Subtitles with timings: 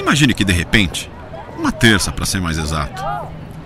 [0.00, 1.10] Imagine que de repente,
[1.58, 3.02] uma terça para ser mais exato,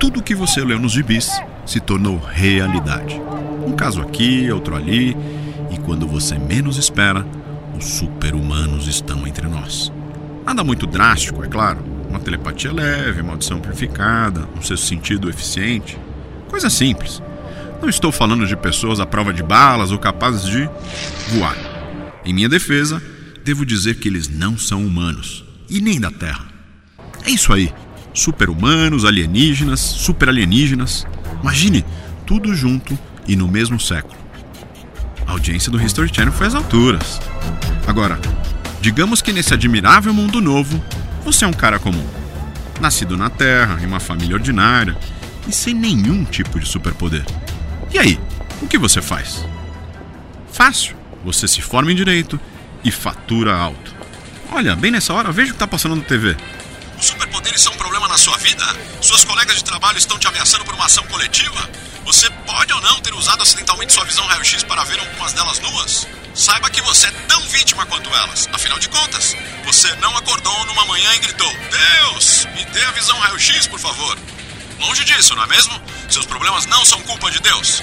[0.00, 1.30] tudo o que você leu nos gibis
[1.64, 3.22] se tornou realidade.
[3.64, 5.16] Um caso aqui, outro ali,
[5.70, 7.24] e quando você menos espera,
[7.78, 9.92] os super-humanos estão entre nós.
[10.44, 11.78] Nada muito drástico, é claro.
[12.10, 15.96] Uma telepatia leve, uma audição amplificada, um sexto sentido eficiente.
[16.48, 17.22] Coisa simples.
[17.80, 20.68] Não estou falando de pessoas à prova de balas ou capazes de
[21.28, 21.56] voar.
[22.24, 23.00] Em minha defesa,
[23.44, 26.46] devo dizer que eles não são humanos e nem da Terra.
[27.24, 27.72] É isso aí.
[28.12, 31.06] Super-humanos, alienígenas, super-alienígenas.
[31.42, 31.84] Imagine
[32.26, 34.14] tudo junto e no mesmo século.
[35.26, 37.20] A audiência do History Channel foi às alturas.
[37.86, 38.18] Agora,
[38.80, 40.82] digamos que nesse admirável mundo novo,
[41.24, 42.06] você é um cara comum.
[42.80, 44.96] Nascido na Terra, em uma família ordinária
[45.48, 47.24] e sem nenhum tipo de superpoder.
[47.92, 48.18] E aí,
[48.60, 49.46] o que você faz?
[50.52, 50.96] Fácil.
[51.24, 52.38] Você se forma em direito
[52.84, 53.94] e fatura alto.
[54.50, 56.36] Olha, bem nessa hora, veja o que está passando na TV.
[56.98, 58.64] Os superpoderes são um problema na sua vida?
[59.00, 61.68] Suas colegas de trabalho estão te ameaçando por uma ação coletiva?
[62.04, 66.06] Você pode ou não ter usado acidentalmente sua visão raio-x para ver algumas delas nuas?
[66.34, 68.48] Saiba que você é tão vítima quanto elas.
[68.52, 73.18] Afinal de contas, você não acordou numa manhã e gritou: Deus, me dê a visão
[73.18, 74.18] raio-x, por favor.
[74.80, 75.80] Longe disso, não é mesmo?
[76.08, 77.82] Seus problemas não são culpa de Deus.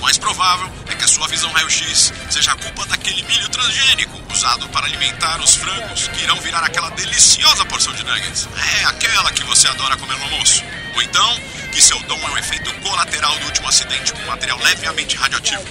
[0.00, 4.18] O mais provável é que a sua visão raio-x seja a culpa daquele milho transgênico
[4.32, 8.48] usado para alimentar os frangos que irão virar aquela deliciosa porção de nuggets.
[8.80, 10.64] É aquela que você adora comer no almoço.
[10.94, 11.38] Ou então,
[11.70, 15.64] que seu dom é um efeito colateral do último acidente com material levemente radioativo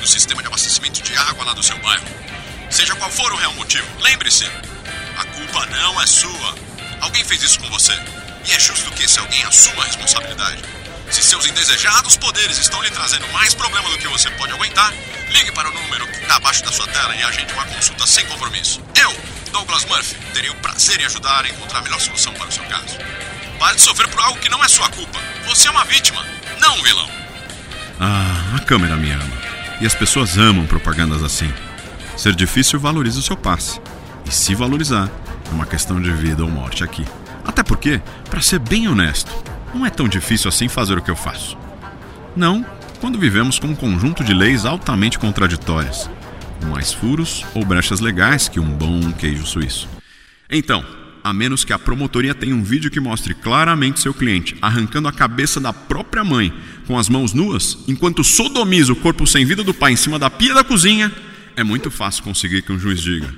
[0.00, 2.06] no sistema de abastecimento de água lá do seu bairro.
[2.70, 4.46] Seja qual for o real motivo, lembre-se:
[5.18, 6.54] a culpa não é sua.
[7.02, 7.92] Alguém fez isso com você.
[8.46, 10.62] E é justo que esse alguém assuma a responsabilidade.
[11.10, 14.92] Se seus indesejados poderes estão lhe trazendo mais problema do que você pode aguentar,
[15.30, 18.26] ligue para o número que está abaixo da sua tela e agende uma consulta sem
[18.26, 18.80] compromisso.
[18.94, 19.14] Eu,
[19.52, 22.64] Douglas Murphy, teria o prazer em ajudar a encontrar a melhor solução para o seu
[22.64, 22.98] caso.
[23.58, 25.20] Pare de sofrer por algo que não é sua culpa.
[25.46, 26.24] Você é uma vítima,
[26.60, 27.08] não um vilão.
[28.00, 29.36] Ah, a câmera me ama.
[29.80, 31.52] E as pessoas amam propagandas assim.
[32.16, 33.80] Ser difícil valoriza o seu passe.
[34.24, 35.08] E se valorizar,
[35.46, 37.06] é uma questão de vida ou morte aqui.
[37.44, 39.32] Até porque, para ser bem honesto,
[39.74, 41.56] não é tão difícil assim fazer o que eu faço.
[42.36, 42.64] Não,
[43.00, 46.08] quando vivemos com um conjunto de leis altamente contraditórias,
[46.60, 49.88] com mais furos ou brechas legais que um bom queijo suíço.
[50.48, 50.84] Então,
[51.22, 55.12] a menos que a promotoria tenha um vídeo que mostre claramente seu cliente arrancando a
[55.12, 56.52] cabeça da própria mãe
[56.86, 60.28] com as mãos nuas, enquanto sodomiza o corpo sem vida do pai em cima da
[60.28, 61.10] pia da cozinha,
[61.56, 63.34] é muito fácil conseguir que um juiz diga: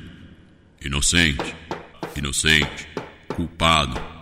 [0.85, 1.55] inocente,
[2.17, 2.89] inocente,
[3.29, 4.16] culpado.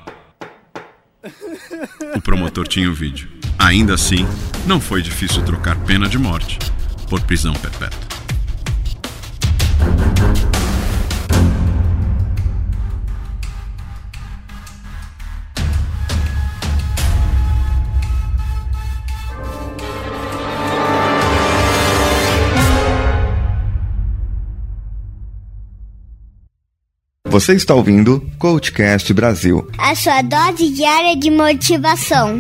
[2.15, 3.29] O promotor tinha o vídeo.
[3.59, 4.27] Ainda assim,
[4.67, 6.59] não foi difícil trocar pena de morte
[7.09, 8.01] por prisão perpétua.
[27.35, 29.69] Você está ouvindo Coachcast Brasil.
[29.77, 32.39] A sua dose diária de motivação.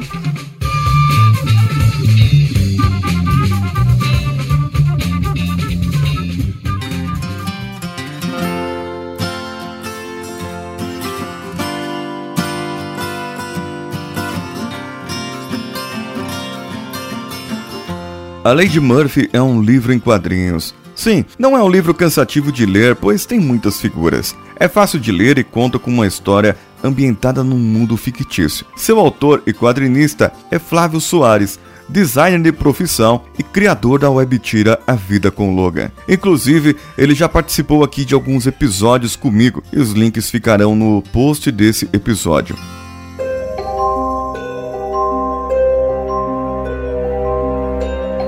[18.44, 20.72] A Lei de Murphy é um livro em quadrinhos.
[21.04, 24.34] Sim, não é um livro cansativo de ler, pois tem muitas figuras.
[24.56, 28.64] É fácil de ler e conta com uma história ambientada num mundo fictício.
[28.74, 31.60] Seu autor e quadrinista é Flávio Soares,
[31.90, 35.92] designer de profissão e criador da web tira A Vida com Logan.
[36.08, 41.52] Inclusive, ele já participou aqui de alguns episódios comigo e os links ficarão no post
[41.52, 42.56] desse episódio.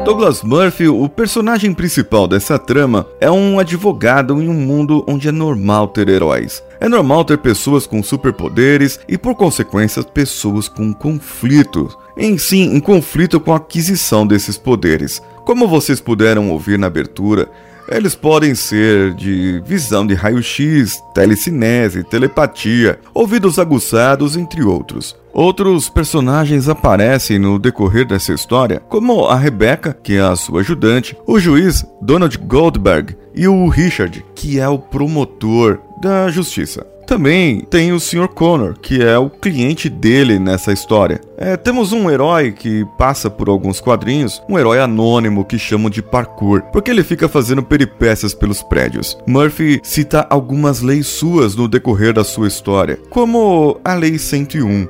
[0.06, 5.32] Douglas Murphy, o personagem principal dessa trama, é um advogado em um mundo onde é
[5.32, 6.62] normal ter heróis.
[6.79, 11.99] É normal ter pessoas com superpoderes e, por consequência, pessoas com conflitos.
[12.17, 15.20] Em sim, em conflito com a aquisição desses poderes.
[15.44, 17.50] Como vocês puderam ouvir na abertura,
[17.88, 25.17] eles podem ser de visão de raio-x, telecinese, telepatia, ouvidos aguçados, entre outros.
[25.33, 31.17] Outros personagens aparecem no decorrer dessa história, como a Rebecca, que é a sua ajudante,
[31.27, 36.87] o juiz Donald Goldberg e o Richard, que é o promotor da justiça.
[37.06, 38.26] Também tem o Sr.
[38.26, 41.20] Connor, que é o cliente dele nessa história.
[41.38, 46.03] É, temos um herói que passa por alguns quadrinhos, um herói anônimo que chamam de
[46.03, 49.17] parkour, porque ele fica fazendo peripécias pelos prédios.
[49.25, 54.88] Murphy cita algumas leis suas no decorrer da sua história, como a Lei 101.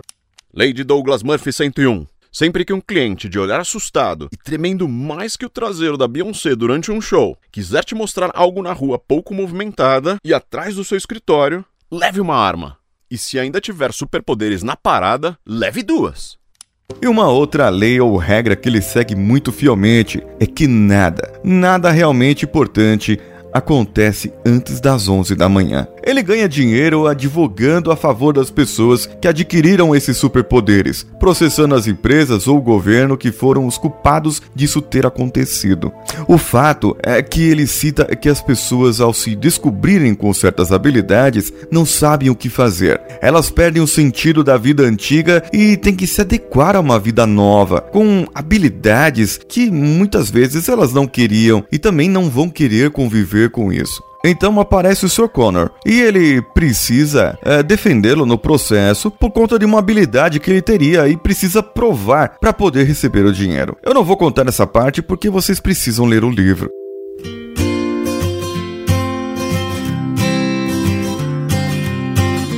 [0.55, 2.07] Lei de Douglas Murphy 101.
[2.33, 6.55] Sempre que um cliente de olhar assustado e tremendo mais que o traseiro da Beyoncé
[6.55, 10.99] durante um show quiser te mostrar algo na rua pouco movimentada e atrás do seu
[10.99, 12.77] escritório, leve uma arma.
[13.11, 16.37] E se ainda tiver superpoderes na parada, leve duas.
[17.01, 21.91] E uma outra lei ou regra que ele segue muito fielmente é que nada, nada
[21.91, 23.19] realmente importante
[23.53, 25.87] acontece antes das 11 da manhã.
[26.07, 32.47] Ele ganha dinheiro advogando a favor das pessoas que adquiriram esses superpoderes, processando as empresas
[32.47, 35.93] ou o governo que foram os culpados disso ter acontecido.
[36.29, 41.53] O fato é que ele cita que as pessoas, ao se descobrirem com certas habilidades,
[41.73, 43.01] não sabem o que fazer.
[43.21, 47.27] Elas perdem o sentido da vida antiga e têm que se adequar a uma vida
[47.27, 53.51] nova, com habilidades que muitas vezes elas não queriam e também não vão querer conviver
[53.51, 54.06] com isso.
[54.25, 55.29] Então aparece o Sr.
[55.29, 60.63] Connor e ele precisa é, defendê-lo no processo por conta de uma habilidade que ele
[60.63, 63.77] teria e precisa provar para poder receber o dinheiro.
[63.83, 66.71] Eu não vou contar essa parte porque vocês precisam ler o livro.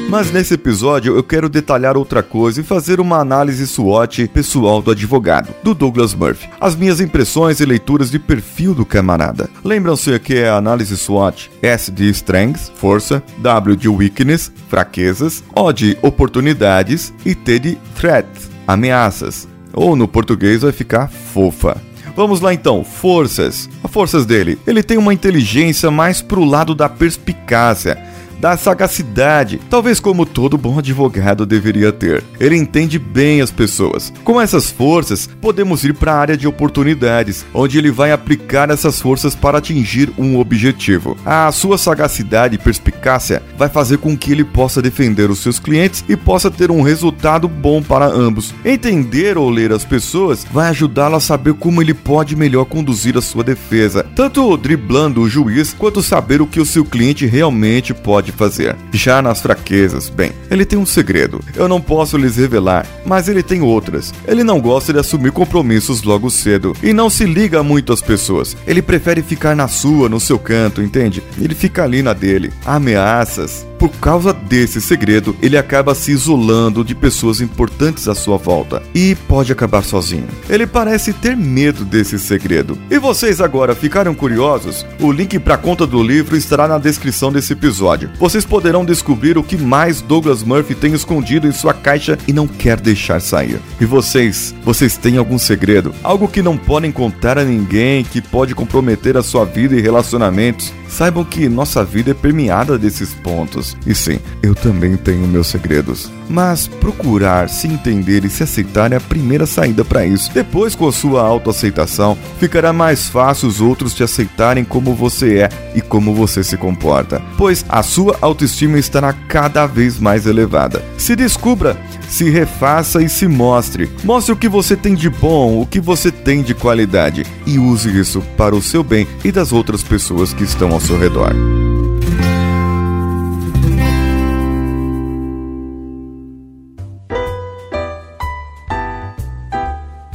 [0.09, 4.91] Mas nesse episódio eu quero detalhar outra coisa e fazer uma análise SWOT pessoal do
[4.91, 6.49] advogado, do Douglas Murphy.
[6.59, 9.51] As minhas impressões e leituras de perfil do camarada.
[9.63, 15.71] Lembram-se que é a análise SWOT S de Strengths, força, W de Weakness, fraquezas, O
[15.73, 19.47] de oportunidades e T de Threats, ameaças.
[19.75, 21.77] Ou no português vai ficar fofa.
[22.17, 23.69] Vamos lá então, forças.
[23.85, 24.59] As forças dele.
[24.67, 28.08] Ele tem uma inteligência mais pro lado da perspicácia
[28.41, 32.23] da sagacidade, talvez como todo bom advogado deveria ter.
[32.39, 34.13] Ele entende bem as pessoas.
[34.25, 39.01] Com essas forças, podemos ir para a área de oportunidades, onde ele vai aplicar essas
[39.01, 41.17] forças para atingir um objetivo.
[41.25, 46.05] A sua sagacidade e perspicácia vai fazer com que ele possa defender os seus clientes
[46.09, 48.55] e possa ter um resultado bom para ambos.
[48.65, 53.23] Entender ou ler as pessoas vai ajudá-lo a saber como ele pode melhor conduzir a
[53.23, 58.28] sua defesa, tanto driblando o juiz quanto saber o que o seu cliente realmente pode
[58.29, 58.77] pode fazer.
[58.93, 61.41] Já nas fraquezas, bem, ele tem um segredo.
[61.55, 64.13] Eu não posso lhes revelar, mas ele tem outras.
[64.27, 68.57] Ele não gosta de assumir compromissos logo cedo e não se liga muito às pessoas.
[68.67, 71.23] Ele prefere ficar na sua, no seu canto, entende?
[71.39, 72.53] Ele fica ali na dele.
[72.65, 78.83] Ameaças, por causa desse segredo, ele acaba se isolando de pessoas importantes à sua volta
[78.95, 80.27] e pode acabar sozinho.
[80.49, 82.77] Ele parece ter medo desse segredo.
[82.91, 84.85] E vocês agora ficaram curiosos?
[85.01, 88.11] O link para a conta do livro estará na descrição desse episódio.
[88.19, 92.49] Vocês poderão descobrir o que mais Douglas Murphy tem escondido em sua caixa e não
[92.49, 93.61] quer deixar sair.
[93.81, 95.95] E vocês, vocês têm algum segredo?
[96.03, 100.73] Algo que não podem contar a ninguém, que pode comprometer a sua vida e relacionamentos?
[100.89, 103.68] Saibam que nossa vida é permeada desses pontos.
[103.87, 106.11] E sim, eu também tenho meus segredos.
[106.29, 110.31] Mas procurar se entender e se aceitar é a primeira saída para isso.
[110.33, 115.49] Depois, com a sua autoaceitação, ficará mais fácil os outros te aceitarem como você é
[115.75, 120.85] e como você se comporta, pois a sua autoestima estará cada vez mais elevada.
[120.99, 121.77] Se descubra,
[122.09, 123.91] se refaça e se mostre.
[124.05, 127.89] Mostre o que você tem de bom, o que você tem de qualidade e use
[127.99, 131.35] isso para o seu bem e das outras pessoas que estão ao seu redor.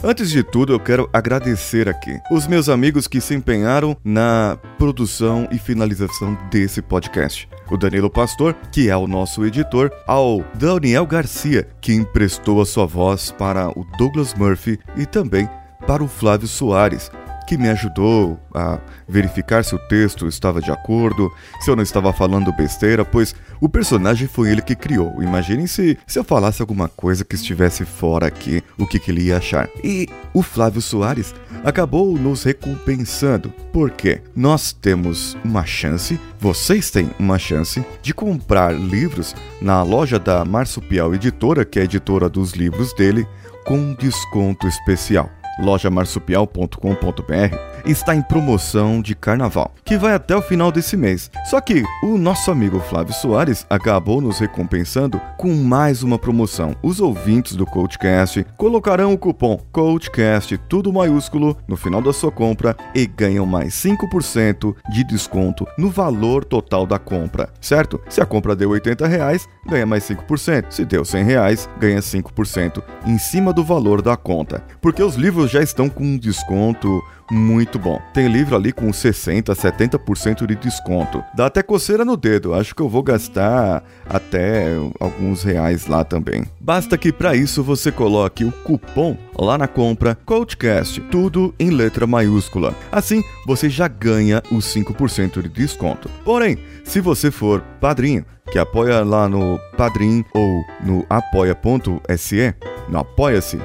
[0.05, 5.47] Antes de tudo, eu quero agradecer aqui os meus amigos que se empenharam na produção
[5.49, 7.47] e finalização desse podcast.
[7.71, 12.85] O Danilo Pastor, que é o nosso editor, ao Daniel Garcia, que emprestou a sua
[12.85, 15.47] voz para o Douglas Murphy e também
[15.87, 17.09] para o Flávio Soares,
[17.45, 22.13] que me ajudou a verificar se o texto estava de acordo, se eu não estava
[22.13, 25.21] falando besteira, pois o personagem foi ele que criou.
[25.21, 29.23] Imaginem se, se eu falasse alguma coisa que estivesse fora aqui, o que, que ele
[29.23, 29.69] ia achar.
[29.83, 31.33] E o Flávio Soares
[31.63, 39.35] acabou nos recompensando, porque nós temos uma chance, vocês têm uma chance, de comprar livros
[39.61, 43.25] na loja da Marsupial Editora, que é a editora dos livros dele,
[43.65, 45.29] com desconto especial
[45.59, 51.29] lojamarsupial.com.br está em promoção de carnaval, que vai até o final desse mês.
[51.45, 56.75] Só que o nosso amigo Flávio Soares acabou nos recompensando com mais uma promoção.
[56.81, 62.75] Os ouvintes do Coachcast colocarão o cupom COACHCAST, tudo maiúsculo, no final da sua compra
[62.93, 67.99] e ganham mais 5% de desconto no valor total da compra, certo?
[68.09, 70.65] Se a compra deu 80 reais, ganha mais 5%.
[70.69, 74.63] Se deu 100 reais, ganha 5% em cima do valor da conta.
[74.81, 77.99] Porque os livros já estão com um desconto muito bom.
[78.13, 81.23] Tem livro ali com 60, 70% de desconto.
[81.35, 82.53] Dá até coceira no dedo.
[82.53, 86.45] Acho que eu vou gastar até alguns reais lá também.
[86.59, 92.05] Basta que para isso você coloque o cupom lá na compra Coachcast, tudo em letra
[92.05, 92.75] maiúscula.
[92.91, 96.09] Assim, você já ganha os 5% de desconto.
[96.23, 102.53] Porém, se você for padrinho, que apoia lá no Padrim ou no apoia.se,
[102.87, 103.59] no Apoia-se,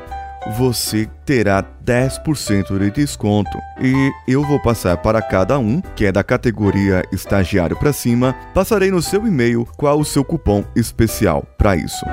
[0.57, 3.59] você terá 10% de desconto.
[3.81, 8.91] E eu vou passar para cada um, que é da categoria estagiário para cima, passarei
[8.91, 12.05] no seu e-mail qual o seu cupom especial para isso.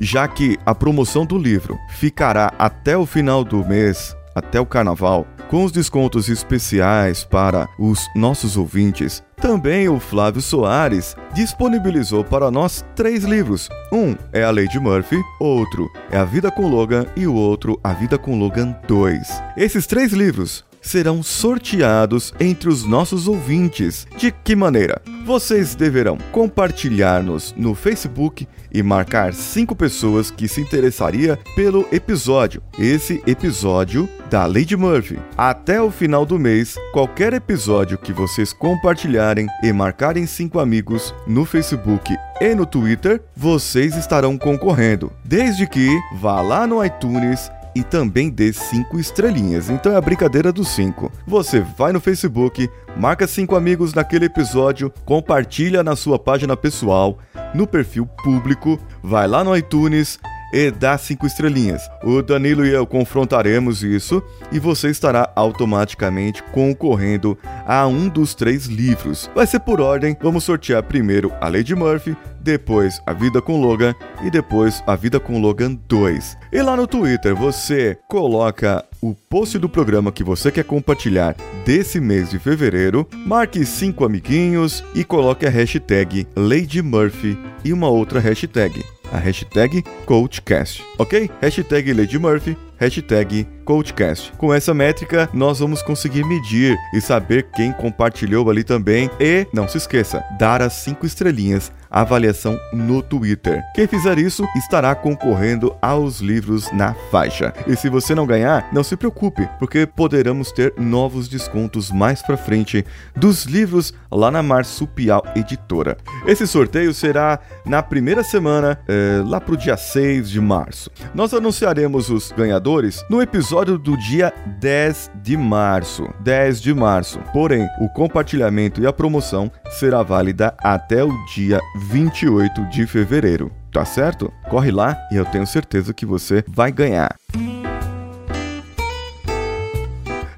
[0.00, 5.26] Já que a promoção do livro ficará até o final do mês, até o carnaval,
[5.48, 12.84] com os descontos especiais para os nossos ouvintes, também o Flávio Soares disponibilizou para nós
[12.94, 13.68] três livros.
[13.92, 17.78] Um é A Lei de Murphy, outro é A Vida com Logan e o outro
[17.82, 19.42] A Vida com Logan 2.
[19.56, 24.06] Esses três livros serão sorteados entre os nossos ouvintes.
[24.16, 25.00] De que maneira?
[25.24, 32.62] Vocês deverão compartilhar-nos no Facebook e marcar cinco pessoas que se interessaria pelo episódio.
[32.78, 35.18] Esse episódio da Lady Murphy.
[35.36, 41.44] Até o final do mês, qualquer episódio que vocês compartilharem e marcarem cinco amigos no
[41.44, 45.12] Facebook e no Twitter, vocês estarão concorrendo.
[45.24, 49.68] Desde que vá lá no iTunes e também dê 5 estrelinhas.
[49.68, 51.10] Então é a brincadeira dos 5.
[51.26, 57.18] Você vai no Facebook, marca 5 amigos naquele episódio, compartilha na sua página pessoal,
[57.54, 60.18] no perfil público, vai lá no iTunes
[60.54, 61.82] e dá 5 estrelinhas.
[62.04, 68.66] O Danilo e eu confrontaremos isso e você estará automaticamente concorrendo a um dos três
[68.66, 69.28] livros.
[69.34, 73.94] Vai ser por ordem, vamos sortear primeiro a Lady Murphy, depois A Vida com Logan
[74.22, 76.36] e depois A Vida com Logan 2.
[76.52, 81.34] E lá no Twitter você coloca o post do programa que você quer compartilhar
[81.66, 87.88] desse mês de fevereiro, marque cinco amiguinhos e coloque a hashtag Lady Murphy e uma
[87.88, 88.84] outra hashtag,
[89.14, 91.30] a hashtag CoachCast, ok?
[91.40, 94.32] Hashtag Lady Murphy, hashtag CoachCast.
[94.36, 99.10] Com essa métrica, nós vamos conseguir medir e saber quem compartilhou ali também.
[99.18, 103.62] E, não se esqueça, dar as 5 estrelinhas avaliação no Twitter.
[103.72, 107.54] Quem fizer isso estará concorrendo aos livros na faixa.
[107.68, 112.36] E se você não ganhar, não se preocupe, porque poderemos ter novos descontos mais para
[112.36, 115.96] frente dos livros lá na Marsupial Editora.
[116.26, 120.90] Esse sorteio será na primeira semana, é, lá pro dia 6 de março.
[121.14, 126.08] Nós anunciaremos os ganhadores no episódio do dia 10 de março.
[126.20, 127.20] 10 de março.
[127.32, 133.52] Porém, o compartilhamento e a promoção será válida até o dia 28 de fevereiro.
[133.70, 134.32] Tá certo?
[134.50, 137.14] Corre lá e eu tenho certeza que você vai ganhar.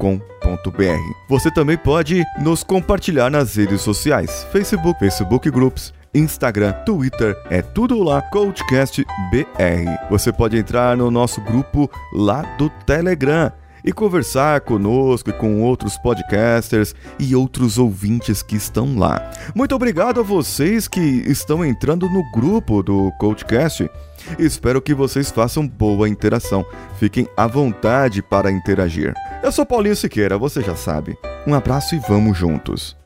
[1.30, 8.04] Você também pode nos compartilhar nas redes sociais: Facebook, Facebook Groups, Instagram, Twitter, é tudo
[8.04, 10.10] lá, Coachcast BR.
[10.10, 13.52] Você pode entrar no nosso grupo lá do Telegram
[13.84, 19.32] e conversar conosco e com outros podcasters e outros ouvintes que estão lá.
[19.56, 23.90] Muito obrigado a vocês que estão entrando no grupo do Coachcast.
[24.38, 26.66] Espero que vocês façam boa interação.
[27.00, 29.14] Fiquem à vontade para interagir.
[29.44, 31.18] Eu sou Paulinho Siqueira, você já sabe.
[31.48, 33.01] Um abraço e vamos juntos.